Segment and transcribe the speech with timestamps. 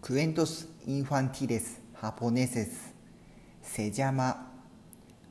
[0.00, 2.94] Cuentos infantiles japoneses.
[3.60, 4.46] Se llama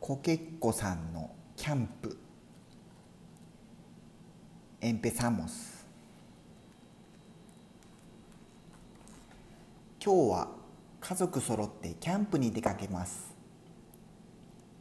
[0.00, 2.16] コケッコさんのキャンプ
[4.80, 5.84] Empezamos.
[10.04, 10.48] 今日は
[11.00, 13.32] 家族揃ってキャンプに出かけます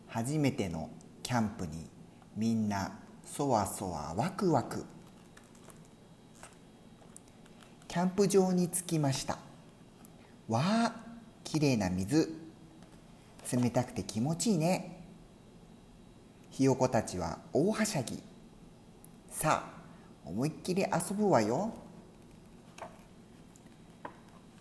[0.07, 0.89] 初めての
[1.21, 1.87] キャンプに
[2.35, 4.83] みんなそわそわワクワク
[7.87, 9.37] キャンプ場に着きました
[10.47, 10.95] わあ
[11.43, 12.37] きれいな水。
[13.51, 15.03] 冷たくて気持ちいいね。
[16.49, 18.21] ひよこたちは大はしゃぎ。
[19.29, 19.81] さあ
[20.25, 21.73] 思いっきり遊ぶわよ。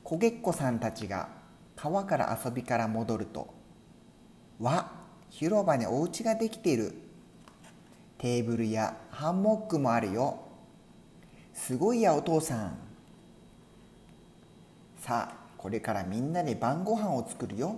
[0.03, 1.29] こげっこさんたちが
[1.77, 3.53] 川から遊びから戻ると
[4.59, 4.91] わ
[5.29, 6.95] 広場にお家ができている。
[8.19, 10.41] テーブルやハンモックもあるよ。
[11.55, 12.79] すごいやお父さん。
[14.99, 17.77] さあこれからみんなで晩ご飯を作るよ。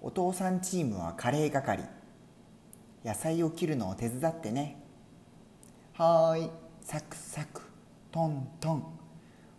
[0.00, 1.82] お父さんチームはカレー係。
[3.04, 4.80] 野菜を切るのを手伝ってね。
[5.94, 6.50] はーい。
[6.80, 7.62] サクサク。
[8.12, 8.84] トントン。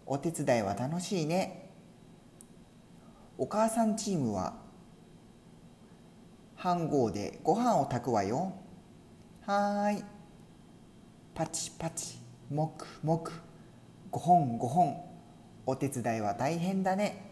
[0.06, 1.70] お手伝いは楽しいね。
[3.38, 4.54] お母さんチームは
[6.56, 8.54] 飯盒でご飯を炊くわよ。
[9.46, 10.04] はーい。
[11.36, 12.20] パチパチ。
[12.50, 13.34] もくもく。
[14.10, 15.09] ご本ご本
[15.70, 17.30] お手伝いは大変だね。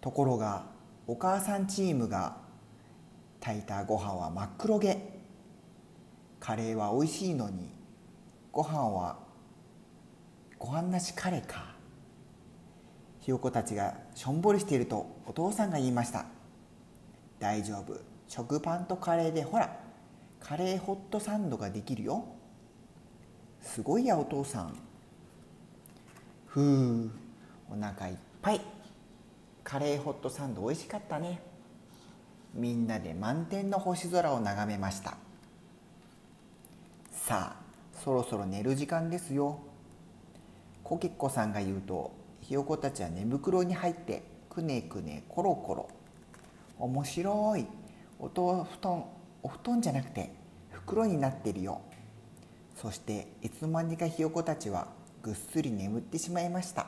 [0.00, 0.66] ところが
[1.08, 2.36] お母さんチームが
[3.40, 5.18] 炊いたご飯は真っ黒げ。
[6.38, 7.68] カレーは美味しいのに
[8.52, 9.18] ご飯は
[10.60, 11.74] ご飯なしカレーか。
[13.18, 16.26] ひよこたちがしょんぼりしているとお父さんが言いました。
[17.40, 18.00] 大丈夫。
[18.28, 19.76] 食パンとカレーでほら
[20.38, 22.24] カレーホットサンドができるよ。
[23.60, 24.87] すごいやお父さん。
[26.58, 27.10] ふう
[27.70, 28.60] お腹いっぱい。
[29.62, 31.40] カレーホットサンド美味しかったね。
[32.52, 35.16] みんなで満天の星空を眺めました。
[37.12, 37.56] さあ
[38.02, 39.60] そろそろ寝る時間ですよ。
[40.82, 42.10] こけっこさんが言うと
[42.40, 45.88] ひよこたちは寝袋に入ってくねくねコロコロ。
[46.80, 47.66] 面白い。
[48.18, 49.04] おと布団
[49.44, 50.32] お布団じゃなくて
[50.72, 51.82] 袋になってるよ。
[52.74, 54.88] そしていつの間にかひよこたちは
[55.28, 56.86] ぐっすり眠ってしまいました。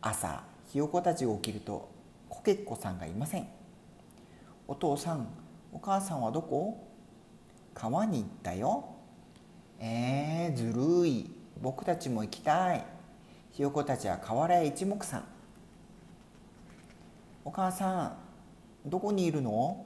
[0.00, 0.42] 朝
[0.72, 1.90] ひよこたちが起きると
[2.26, 3.46] こけっこさんがいません。
[4.66, 5.28] お父さん
[5.70, 6.88] お母さんはどこ？
[7.74, 8.86] 川に行ったよ。
[9.78, 11.30] えー、ずるい。
[11.60, 12.82] 僕たちも行きたい。
[13.50, 15.22] ひよこたちは河原へ一目散。
[17.44, 18.16] お母さ
[18.86, 19.84] んどこにいるの？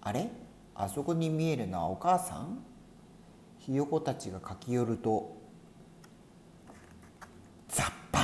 [0.00, 0.30] あれ？
[0.74, 2.58] あそこに見えるのはお母さん？
[3.66, 5.36] ひよこたちが駆け寄ると
[7.68, 8.20] ザッパ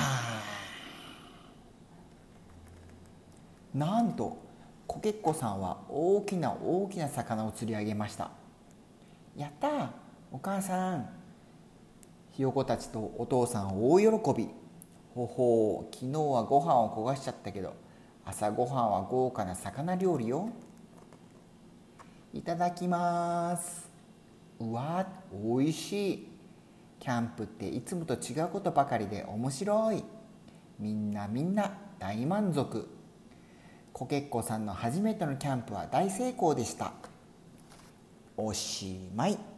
[3.74, 4.38] ーなんと
[4.86, 8.30] こけっこさんは大きな大きな魚を釣り上げました。
[9.36, 9.90] やった
[10.30, 11.08] お母さん。
[12.30, 14.48] ひよこたちとお父さん大喜び。
[15.16, 17.74] ほほう昨日はご飯を焦がしちゃったけど
[18.24, 20.50] 朝ごはんは豪華な魚料理よ。
[22.32, 23.91] いただきます。
[24.62, 25.06] うわ
[25.44, 26.28] おいしい。
[27.00, 30.04] キャンプっていつもと違うことばかりで面白い。
[30.78, 32.88] みんなみんな大満足。
[33.92, 36.92] こけっこさんの初めてのキャンプは大成功でした。
[38.36, 39.51] おしまい。